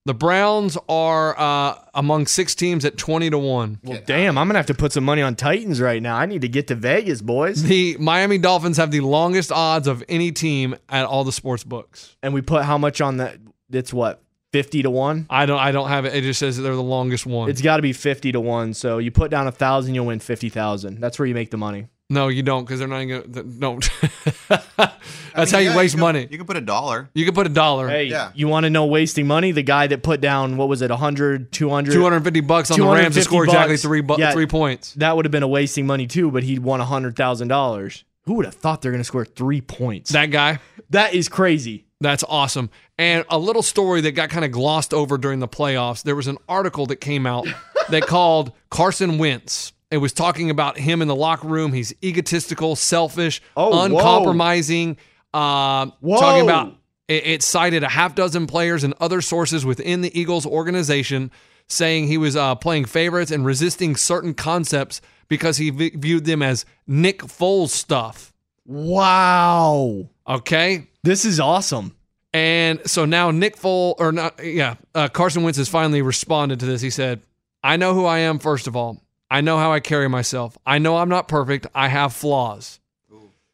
[0.06, 3.80] The Browns are uh, among six teams at 20 to 1.
[3.84, 6.16] Well, damn, I'm gonna have to put some money on Titans right now.
[6.16, 7.62] I need to get to Vegas, boys.
[7.62, 12.16] The Miami Dolphins have the longest odds of any team at all the sports books.
[12.22, 13.36] And we put how much on that?
[13.70, 15.26] It's what fifty to one.
[15.28, 16.14] I don't I don't have it.
[16.14, 17.50] It just says that they're the longest one.
[17.50, 18.72] It's got to be fifty to one.
[18.74, 21.00] So you put down a thousand, you'll win fifty thousand.
[21.00, 21.88] That's where you make the money.
[22.10, 23.42] No, you don't because they're not going to.
[23.44, 23.88] Don't.
[24.50, 24.92] I
[25.34, 26.26] That's mean, how you yeah, waste can- money.
[26.30, 27.08] You can put a dollar.
[27.14, 28.32] You can put a dollar, Hey, Yeah.
[28.34, 29.52] you want to know wasting money?
[29.52, 31.92] The guy that put down what was it, 100, 200?
[31.92, 34.32] 250 bucks on the Rams to 250 score exactly three bu- Yeah.
[34.32, 34.92] three points.
[34.94, 38.04] That would have been a wasting money too, but he'd won hundred thousand dollars.
[38.26, 40.10] Who would have thought they're going to score three points?
[40.10, 40.58] That guy.
[40.90, 41.86] that is crazy.
[42.00, 42.70] That's awesome.
[42.98, 46.02] And a little story that got kind of glossed over during the playoffs.
[46.02, 47.46] There was an article that came out
[47.90, 49.72] that called Carson Wentz.
[49.90, 51.72] It was talking about him in the locker room.
[51.72, 54.96] He's egotistical, selfish, Oh, uncompromising.
[55.35, 56.18] Uh, Whoa.
[56.18, 56.76] talking about
[57.09, 61.31] it, it cited a half dozen players and other sources within the Eagles organization
[61.68, 66.42] saying he was uh, playing favorites and resisting certain concepts because he v- viewed them
[66.42, 68.33] as Nick Foles stuff.
[68.66, 70.87] Wow, Okay.
[71.03, 71.94] this is awesome.
[72.33, 76.66] And so now Nick Foles, or not, yeah, uh, Carson Wentz has finally responded to
[76.66, 76.81] this.
[76.81, 77.20] He said,
[77.62, 79.00] I know who I am, first of all.
[79.30, 80.58] I know how I carry myself.
[80.66, 81.66] I know I'm not perfect.
[81.74, 82.80] I have flaws.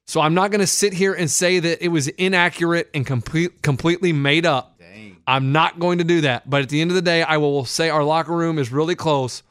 [0.07, 3.61] So I'm not going to sit here and say that it was inaccurate and complete,
[3.63, 4.81] completely made up.
[5.27, 6.49] I'm not going to do that.
[6.49, 8.95] But at the end of the day, I will say our locker room is really
[8.95, 9.43] close.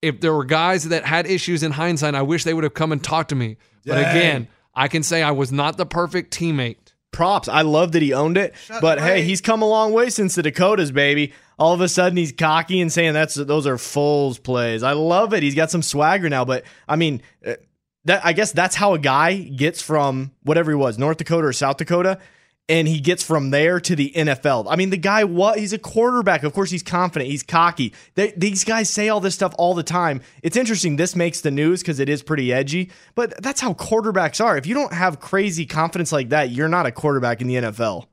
[0.00, 2.92] If there were guys that had issues in hindsight, I wish they would have come
[2.92, 3.56] and talked to me.
[3.84, 6.87] But again, I can say I was not the perfect teammate.
[7.10, 7.48] Props.
[7.48, 8.54] I love that he owned it.
[8.80, 11.32] but hey, he's come a long way since the Dakotas, baby.
[11.58, 14.82] All of a sudden, he's cocky and saying that's those are Foles plays.
[14.82, 15.42] I love it.
[15.42, 16.44] He's got some swagger now.
[16.44, 17.54] But I mean, uh,
[18.04, 21.52] that I guess that's how a guy gets from whatever he was, North Dakota or
[21.52, 22.20] South Dakota,
[22.68, 24.66] and he gets from there to the NFL.
[24.68, 26.42] I mean, the guy what he's a quarterback.
[26.42, 27.30] Of course, he's confident.
[27.30, 27.94] He's cocky.
[28.14, 30.20] They, these guys say all this stuff all the time.
[30.42, 30.96] It's interesting.
[30.96, 32.90] This makes the news because it is pretty edgy.
[33.14, 34.56] But that's how quarterbacks are.
[34.56, 38.06] If you don't have crazy confidence like that, you're not a quarterback in the NFL.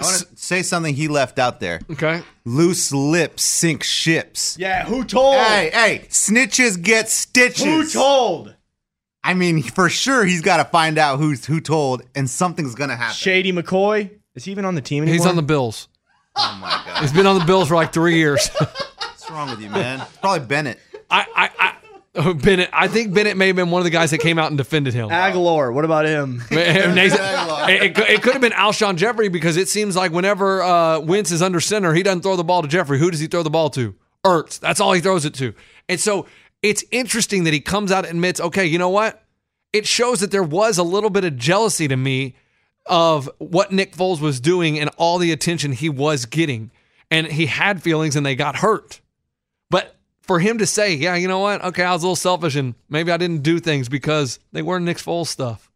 [0.00, 1.80] I want to say something he left out there.
[1.90, 2.22] Okay.
[2.44, 4.56] Loose lips sink ships.
[4.58, 5.36] Yeah, who told?
[5.36, 7.64] Hey, hey, snitches get stitches.
[7.64, 8.55] who told?
[9.26, 12.96] I mean, for sure, he's got to find out who's who told, and something's gonna
[12.96, 13.14] happen.
[13.14, 14.10] Shady McCoy.
[14.34, 15.14] Is he even on the team anymore?
[15.16, 15.88] He's on the Bills.
[16.36, 18.48] Oh my god, He's been on the Bills for like three years.
[18.58, 20.00] what's wrong with you, man?
[20.02, 20.78] It's probably Bennett.
[21.10, 21.74] I, I, I,
[22.16, 22.68] oh, Bennett.
[22.72, 24.92] I think Bennett may have been one of the guys that came out and defended
[24.92, 25.08] him.
[25.08, 25.72] Agholor.
[25.72, 26.42] What about him?
[26.50, 30.62] Nathan- it, it could- it could have been Alshon Jeffery because it seems like whenever
[30.62, 32.98] uh, Wentz is under center, he doesn't throw the ball to Jeffery.
[32.98, 33.94] Who does he throw the ball to?
[34.24, 34.60] Ertz.
[34.60, 35.54] That's all he throws it to.
[35.88, 36.26] And so
[36.62, 39.22] it's interesting that he comes out and admits, okay, you know what?
[39.72, 42.34] It shows that there was a little bit of jealousy to me
[42.86, 46.70] of what Nick Foles was doing and all the attention he was getting.
[47.10, 49.00] And he had feelings and they got hurt.
[49.70, 51.62] But for him to say, yeah, you know what?
[51.64, 54.84] Okay, I was a little selfish and maybe I didn't do things because they weren't
[54.84, 55.70] Nick Foles stuff.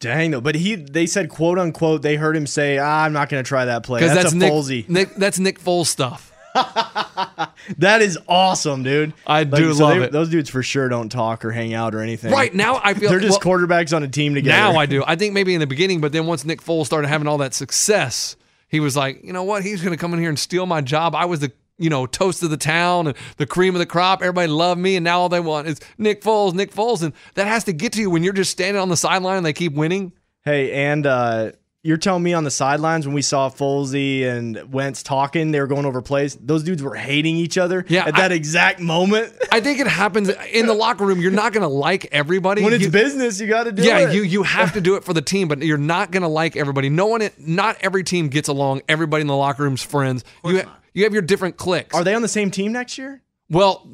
[0.00, 3.28] Dang though, but he they said quote unquote they heard him say ah, I'm not
[3.28, 4.00] going to try that play.
[4.00, 4.84] Because That's, that's, a Nick, Folesy.
[4.88, 5.14] Nick.
[5.14, 6.32] That's Nick Foles stuff.
[7.78, 9.12] That is awesome, dude.
[9.26, 10.12] I do love it.
[10.12, 12.32] Those dudes for sure don't talk or hang out or anything.
[12.32, 14.56] Right now, I feel They're just well, quarterbacks on a team together.
[14.56, 15.02] Now I do.
[15.06, 17.54] I think maybe in the beginning, but then once Nick Foles started having all that
[17.54, 18.36] success,
[18.68, 19.62] he was like, you know what?
[19.62, 21.14] He's going to come in here and steal my job.
[21.14, 24.22] I was the you know toast of the town and the cream of the crop.
[24.22, 27.46] Everybody loved me, and now all they want is Nick Foles, Nick Foles, and that
[27.46, 29.72] has to get to you when you're just standing on the sideline and they keep
[29.72, 30.12] winning.
[30.44, 31.52] Hey, and uh,
[31.86, 35.66] you're telling me on the sidelines when we saw Folsey and Wentz talking, they were
[35.66, 36.34] going over plays.
[36.36, 39.32] Those dudes were hating each other Yeah, at that I- exact moment.
[39.52, 41.20] I think it happens in the locker room.
[41.20, 43.98] You're not going to like everybody when it's You- business, you got to do yeah,
[43.98, 44.02] it.
[44.08, 46.28] Yeah, you you have to do it for the team, but you're not going to
[46.28, 46.88] like everybody.
[46.88, 48.82] No one, not every team gets along.
[48.88, 50.24] Everybody in the locker room's friends.
[50.44, 51.94] You ha- you have your different cliques.
[51.94, 53.22] Are they on the same team next year?
[53.48, 53.86] Well,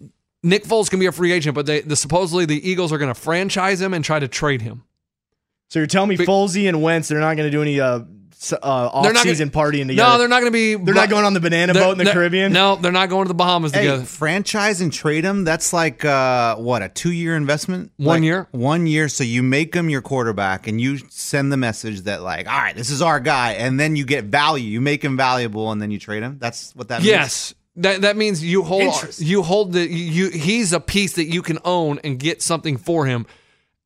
[0.43, 3.13] Nick Foles can be a free agent, but they the, supposedly the Eagles are going
[3.13, 4.85] to franchise him and try to trade him.
[5.73, 8.01] So you're telling me But- Folsey and Wentz, they're not going to do any uh,
[8.31, 8.59] s- uh,
[9.03, 10.11] They're off-season gonna- partying together?
[10.11, 10.75] No, they're not going to be.
[10.75, 12.53] They're not going on the banana boat in the Caribbean?
[12.53, 14.05] No, they're not going to the Bahamas Hey, together.
[14.05, 15.45] franchise and trade them.
[15.45, 17.91] That's like uh, what a two-year investment.
[17.97, 18.49] One Like, year.
[18.51, 19.09] One year.
[19.09, 22.77] So you make them your quarterback, and you send the message that like, all right,
[22.77, 24.69] this is our guy, and then you get value.
[24.69, 26.37] You make him valuable, and then you trade him.
[26.39, 27.07] That's what that means.
[27.09, 27.55] Yes.
[27.77, 29.23] That, that means you hold Interest.
[29.23, 33.07] you hold the you he's a piece that you can own and get something for
[33.07, 33.25] him.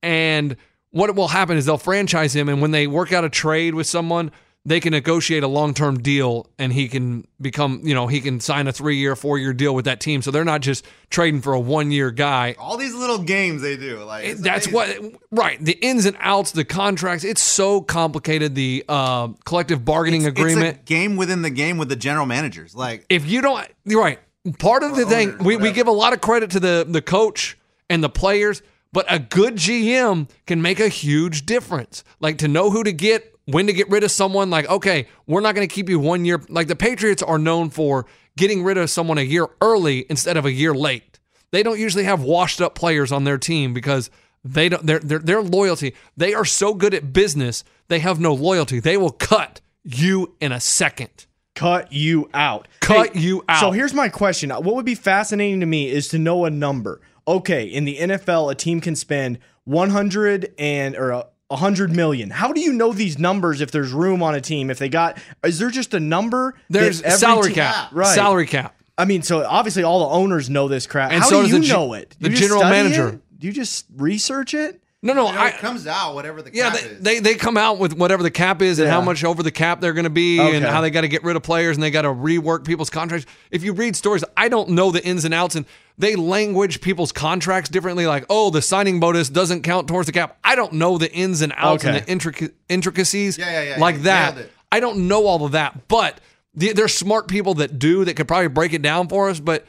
[0.03, 0.57] And
[0.97, 3.87] what will happen is they'll franchise him and when they work out a trade with
[3.87, 4.31] someone,
[4.65, 8.67] they can negotiate a long-term deal and he can become, you know, he can sign
[8.67, 10.23] a 3-year, 4-year deal with that team.
[10.23, 12.57] So they're not just trading for a 1-year guy.
[12.59, 14.03] All these little games they do.
[14.03, 15.13] Like It- that's amazing.
[15.13, 20.23] what right the ins and outs the contracts it's so complicated the uh, collective bargaining
[20.23, 22.75] It's- agreement It's a game within the game with the general managers.
[22.75, 24.19] Like if you don't you're right
[24.59, 27.03] part of the thing owners, we, we give a lot of credit to the the
[27.03, 27.57] coach
[27.91, 28.63] and the players
[28.97, 33.39] but a good gm can make a huge difference like to know who to get
[33.45, 36.25] when to get rid of someone like okay we're not going to keep you one
[36.25, 38.07] year like the patriots are known for
[38.39, 41.19] getting rid of someone a year early instead of a year late
[41.51, 44.09] they don't usually have washed up players on their team because
[44.43, 48.33] they don't their their, their loyalty they are so good at business they have no
[48.33, 52.69] loyalty they will cut you in a second cut you out.
[52.81, 53.61] Cut you out.
[53.61, 54.51] So here's my question.
[54.51, 57.01] What would be fascinating to me is to know a number.
[57.29, 61.19] Okay, in the NFL, a team can spend 100 and or uh,
[61.51, 62.31] a 100 million.
[62.31, 64.71] How do you know these numbers if there's room on a team?
[64.71, 66.55] If they got is there just a number?
[66.69, 67.89] There's every salary team- cap.
[67.93, 68.15] Right.
[68.15, 68.75] Salary cap.
[68.99, 71.12] I mean, so obviously all the owners know this crap.
[71.12, 72.17] And How so do does you the know it?
[72.19, 73.09] the general manager.
[73.11, 73.21] it?
[73.39, 74.81] Do you just research it?
[75.07, 77.01] No, no, you know, I, it comes out whatever the yeah, cap they, is.
[77.01, 79.81] they they come out with whatever the cap is and how much over the cap
[79.81, 81.90] they're going to be and how they got to get rid of players and they
[81.90, 83.27] got to rework people's contracts.
[83.51, 85.64] If you read stories, I don't know the ins and outs and
[85.97, 88.07] they language people's contracts differently.
[88.07, 90.38] Like, oh, the signing bonus doesn't count towards the cap.
[90.45, 93.97] I don't know the ins and outs and the intric- intricacies Yeah, yeah, yeah, like
[93.97, 94.51] yeah, that.
[94.73, 96.21] I don't know all of that, but
[96.55, 99.38] the, there's smart people that do that could probably break it down for us.
[99.40, 99.64] But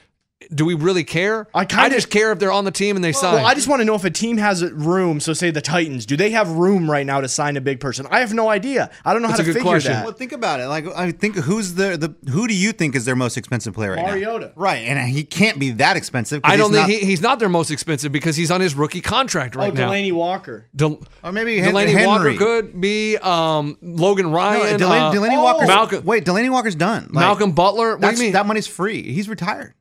[0.53, 1.47] do we really care?
[1.53, 3.36] I kinda- just care if they're on the team and they sign.
[3.36, 5.19] Well, I just want to know if a team has room.
[5.19, 8.07] So, say the Titans, do they have room right now to sign a big person?
[8.10, 8.89] I have no idea.
[9.05, 9.91] I don't know That's how a to good figure question.
[9.93, 10.05] that.
[10.05, 10.67] Well, think about it.
[10.67, 13.91] Like, I think who's the the who do you think is their most expensive player
[13.91, 14.12] right now?
[14.12, 14.45] Mariota.
[14.47, 14.51] now?
[14.55, 16.41] Right, and he can't be that expensive.
[16.43, 18.75] I don't he's think not- he, he's not their most expensive because he's on his
[18.75, 19.89] rookie contract right oh, now.
[19.91, 20.67] Delanie Walker.
[20.75, 22.05] Del- Or maybe Delaney Henry.
[22.07, 24.79] Walker could be um, Logan No, Ryan.
[24.79, 27.03] Delanie, uh, Delanie oh, Walker's Malcolm- Wait, Delanie Walker's done.
[27.05, 27.91] Like, Malcolm Butler.
[27.91, 28.33] What do that's- you mean?
[28.33, 29.03] That money's free.
[29.13, 29.73] He's retired.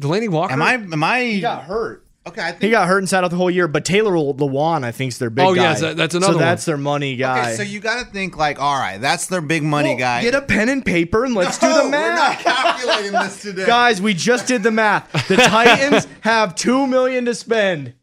[0.00, 0.52] Delanie Walker.
[0.52, 0.74] Am I?
[0.74, 1.22] Am I?
[1.24, 2.02] He got hurt.
[2.26, 2.62] Okay, I think.
[2.62, 3.68] He got hurt and sat out the whole year.
[3.68, 5.62] But Taylor Lewan, I think, is their big Oh, guy.
[5.62, 6.72] yes, that- that's another So that's one.
[6.72, 7.40] their money guy.
[7.42, 10.22] okay, so you got to think like, all right, that's their big money Well, guy.
[10.22, 12.44] Get a pen and paper and let's do No, the We're math.
[12.44, 15.10] not calculating this today, Guys, we just did the math.
[15.28, 17.94] The Titans have two million to spend.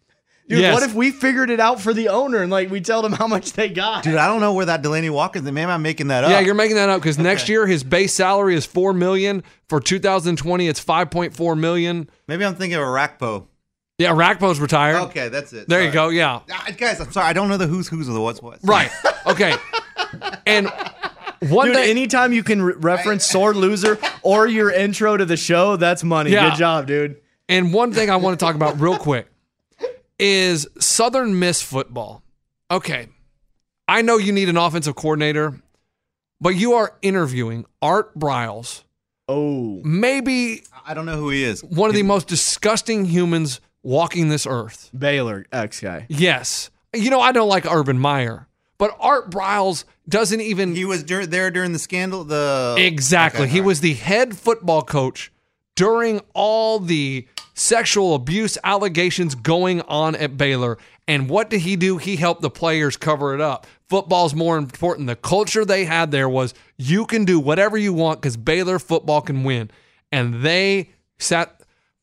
[0.49, 0.73] Dude, Yes.
[0.73, 3.27] what if we figured it out for the owner and like we tell them how
[3.27, 4.03] much they got?
[4.03, 5.43] Dude, I don't know where that Delanie Walker is.
[5.45, 6.31] Maybe I'm making that up.
[6.31, 9.43] yeah, you're making that up because next year his base salary is four million.
[9.69, 12.09] For 2020, it's 5.4 million.
[12.27, 13.47] Maybe I'm thinking of Orakpo.
[13.97, 14.97] Yeah, Rakpo's retired.
[15.09, 15.69] Okay, that's it.
[15.69, 16.09] There you go.
[16.09, 16.41] Yeah.
[16.51, 17.27] Ah, Guys, I'm sorry.
[17.27, 18.59] I don't know the who's who's or the what's what.
[18.63, 18.91] Right.
[19.25, 19.55] Okay.
[20.45, 20.67] and
[21.39, 21.89] one Dude, thing.
[21.89, 26.31] anytime you can re- reference Sore Loser or your intro to the show, that's money.
[26.31, 26.49] Yeah.
[26.49, 27.17] Good job, dude.
[27.49, 29.27] And one thing I want to talk about real quick
[30.23, 32.23] is Southern Miss football.
[32.71, 33.07] Okay.
[33.87, 35.61] I know you need an offensive coordinator,
[36.39, 38.83] but you are interviewing Art Briles,
[39.29, 41.63] Oh, maybe I don't know who he is.
[41.63, 44.89] one of the most disgusting humans walking this earth.
[44.97, 46.05] Baylor ex guy.
[46.09, 46.69] Yes.
[46.93, 50.75] You know, I don't like Urban Meyer, but Art Briles doesn't even.
[50.75, 52.23] He was dur- there during the scandal.
[52.25, 53.43] The Exactly.
[53.43, 53.65] Okay, he right.
[53.65, 55.31] was the head football coach
[55.75, 60.77] during all the sexual abuse allegations going on at Baylor.
[61.07, 61.97] And what did he do?
[61.97, 63.67] He helped the players cover it up.
[63.89, 65.07] Football's more important.
[65.07, 69.21] The culture they had there was you can do whatever you want because Baylor football
[69.21, 69.69] can win.
[70.11, 71.61] and they sat.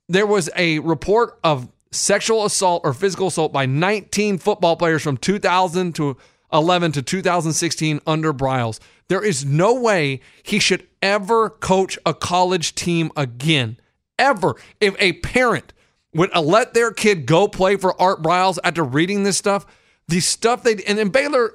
[0.08, 5.16] There was a report of sexual assault or physical assault by 19 football players from
[5.16, 6.16] 2000 to
[6.52, 8.78] 11 to 2016 under Briles.
[9.08, 13.76] There is no way he should ever coach a college team again.
[14.18, 14.56] Ever.
[14.80, 15.72] If a parent
[16.14, 19.66] would let their kid go play for Art Briles after reading this stuff,
[20.08, 21.54] the stuff they and in Baylor,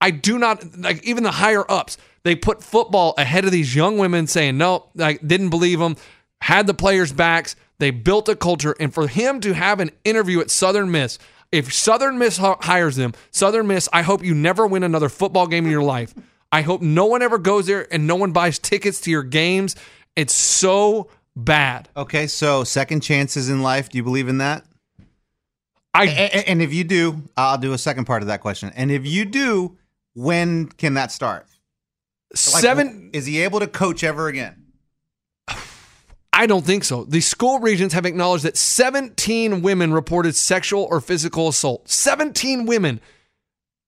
[0.00, 1.98] I do not like even the higher ups.
[2.22, 5.96] They put football ahead of these young women, saying no, I didn't believe them,
[6.40, 7.56] had the players' backs.
[7.78, 11.18] They built a culture, and for him to have an interview at Southern Miss,
[11.56, 15.64] if Southern Miss hires them, Southern Miss, I hope you never win another football game
[15.64, 16.14] in your life.
[16.52, 19.74] I hope no one ever goes there and no one buys tickets to your games.
[20.14, 21.88] It's so bad.
[21.96, 23.88] Okay, so second chances in life.
[23.88, 24.64] Do you believe in that?
[25.94, 28.70] I And, and if you do, I'll do a second part of that question.
[28.76, 29.78] And if you do,
[30.14, 31.46] when can that start?
[32.32, 33.10] Like, seven.
[33.14, 34.65] Is he able to coach ever again?
[36.36, 37.04] I don't think so.
[37.04, 41.88] The school regents have acknowledged that 17 women reported sexual or physical assault.
[41.88, 43.00] 17 women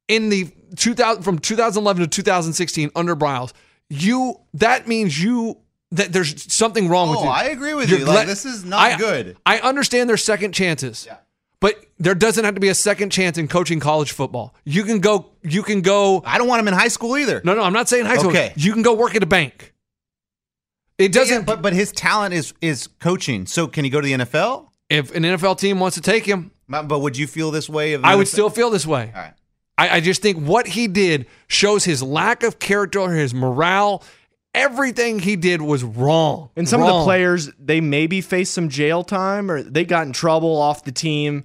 [0.08, 3.52] in the 2000 from 2011 to 2016 under Briles.
[3.90, 5.58] You that means you
[5.92, 7.28] that there's something wrong with Oh, you.
[7.30, 8.04] I agree with You're you.
[8.06, 9.36] Like, gla- this is not I- good.
[9.46, 11.04] I understand there's second chances.
[11.06, 11.16] Yeah.
[11.60, 14.54] But there doesn't have to be a second chance in coaching college football.
[14.64, 17.42] You can go you can go I don't want him in high school either.
[17.44, 18.30] No, no, I'm not saying high school.
[18.30, 18.52] Okay.
[18.56, 19.74] You can go work at a bank.
[20.98, 23.46] It doesn't Yeah, but but his talent is is coaching.
[23.46, 24.66] So can he go to the NFL?
[24.90, 27.92] if an NFL team wants to take him, But but would you feel this way?
[27.92, 28.30] Of the I would NFL?
[28.30, 29.12] still feel this way.
[29.14, 29.34] All right.
[29.76, 34.02] I, I just think what he did shows his lack of character, his morale.
[34.54, 36.50] Everything he did was wrong.
[36.56, 40.12] And some of the players, they maybe face some jail time or they got in
[40.12, 41.44] trouble off the team.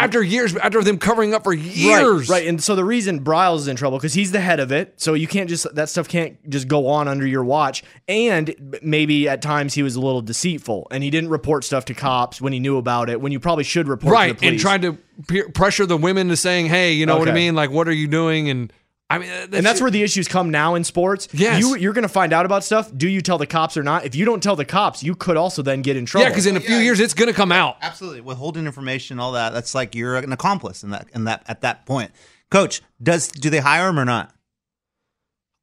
[0.00, 2.48] After years, after them covering up for years, Right, right.
[2.48, 4.94] And so the reason Briles is in trouble because he's the head of it.
[4.96, 7.84] So you can't just that stuff can't just go on under your watch.
[8.08, 11.94] And maybe at times he was a little deceitful and he didn't report stuff to
[11.94, 13.20] cops when he knew about it.
[13.20, 14.50] When you probably should report right, to the police.
[14.52, 17.54] and tried to peer, pressure the women to saying, "Hey, you know what I mean?
[17.54, 18.72] Like, what are you doing?" And
[19.10, 21.26] I mean, uh, and that's where the issues come now in sports.
[21.32, 21.60] Yes.
[21.60, 22.90] You, you're going to find out about stuff.
[22.96, 24.04] Do you tell the cops or not?
[24.04, 26.22] If you don't tell the cops, you could also then get in trouble.
[26.24, 27.76] yeah, because in a few years it's going to come out.
[27.82, 28.20] Absolutely.
[28.20, 29.52] Withholding information, all that.
[29.52, 32.12] That's like you're an accomplice in that in that at that point.
[32.50, 34.32] Coach, does do they hire him or not?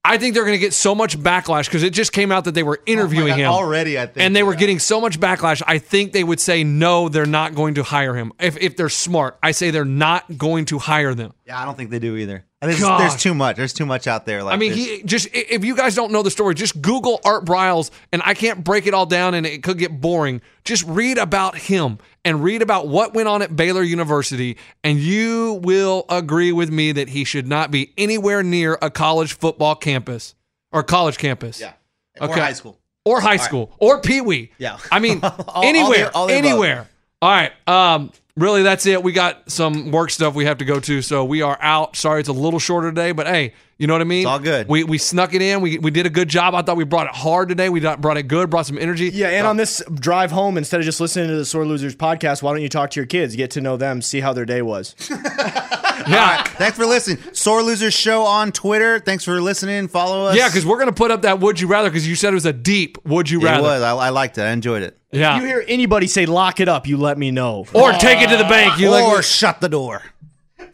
[0.04, 2.54] I think they're going to get so much backlash because it just came out that
[2.54, 4.60] they were oh interviewing Oh God, him already, I think, and they were yeah.
[4.60, 5.62] getting so much backlash.
[5.68, 8.32] I think they would say no, they're not going to hire him.
[8.40, 11.34] If if they're smart, I say they're not going to hire them.
[11.46, 12.46] Yeah, I don't think they do either.
[12.62, 13.00] There's, Gosh.
[13.02, 13.56] there's too much.
[13.56, 14.42] There's too much out there.
[14.42, 14.80] Like I mean, this.
[14.86, 18.34] he just if you guys don't know the story, just Google Art Briles, and I
[18.34, 20.42] can't break it all down, and it could get boring.
[20.64, 25.60] Just read about him and read about what went on at Baylor University, and you
[25.62, 30.34] will agree with me that he should not be anywhere near a college football campus
[30.72, 31.62] or college campus.
[31.62, 31.74] yeah,
[32.20, 32.34] Okay.
[32.34, 32.80] or high school.
[33.06, 34.52] or high school or Pee Wee.
[34.58, 34.78] Yeah.
[34.92, 36.46] I mean, All- all the- anywhere, all the above.
[36.46, 36.88] anywhere.
[37.22, 37.52] All right.
[37.68, 39.04] Um, really, that's it.
[39.04, 41.96] We got some work stuff we have to go to, so we are out.
[41.96, 44.22] Sorry, it's a little shorter today, but hey, you know what I mean.
[44.22, 44.68] It's all good.
[44.68, 45.62] We we snuck it in.
[45.62, 46.56] We we did a good job.
[46.56, 47.70] I thought we brought it hard today.
[47.70, 48.50] We brought it good.
[48.50, 49.10] Brought some energy.
[49.10, 52.42] Yeah, and on this drive home, instead of just listening to the Sore Losers podcast,
[52.42, 54.62] why don't you talk to your kids, get to know them, see how their day
[54.62, 54.96] was?
[56.10, 56.44] yeah.
[56.44, 57.18] Thanks for listening.
[57.34, 59.00] Sore Losers Show on Twitter.
[59.00, 59.88] Thanks for listening.
[59.88, 60.36] Follow us.
[60.38, 62.46] Yeah, because we're gonna put up that would you rather because you said it was
[62.46, 63.64] a deep would you it rather.
[63.64, 63.82] was.
[63.82, 64.42] I, I liked it.
[64.42, 64.98] I enjoyed it.
[65.12, 65.40] Yeah.
[65.40, 67.66] you hear anybody say lock it up, you let me know.
[67.74, 68.80] or take it to the bank.
[68.80, 70.02] You or like shut the door.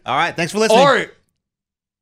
[0.06, 0.34] All right.
[0.34, 0.80] Thanks for listening.
[0.80, 1.06] or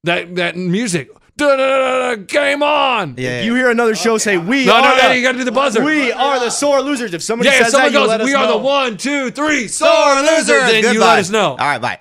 [0.05, 1.11] that that music.
[1.35, 3.15] Da-da-da-da, Game on.
[3.17, 3.43] yeah, yeah.
[3.45, 5.51] You hear another show say we No, are no, no, the, you gotta do the
[5.51, 5.83] buzzer.
[5.83, 7.15] We are the sore losers.
[7.15, 8.59] If somebody Yeah, if says someone that, you goes, let us we are know.
[8.59, 11.07] the one, two, three, sore Sore losers, then you Goodbye.
[11.07, 11.51] let us know.
[11.53, 11.81] All right.
[11.81, 12.01] Bye.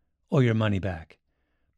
[0.31, 1.19] or your money back.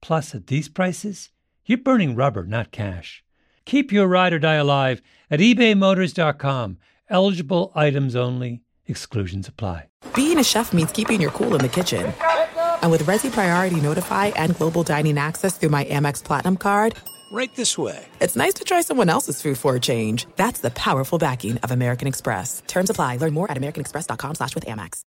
[0.02, 1.30] Plus, at these prices,
[1.66, 3.24] you're burning rubber, not cash.
[3.66, 5.02] Keep your ride or die alive
[5.32, 6.78] at ebaymotors.com.
[7.10, 8.62] Eligible items only.
[8.86, 9.88] Exclusions apply.
[10.16, 12.14] Being a chef means keeping your cool in the kitchen.
[12.82, 16.96] And with Resy Priority Notify and Global Dining Access through my Amex Platinum card,
[17.32, 18.06] Right this way.
[18.22, 20.28] it's nice to try someone else's food for a change.
[20.36, 22.62] That's the powerful backing of American Express.
[22.68, 23.18] Terms apply.
[23.18, 25.02] Learn more at americanexpress.com slash with Amex.